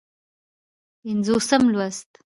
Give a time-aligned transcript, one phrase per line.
[1.01, 2.09] پينځوسم لوست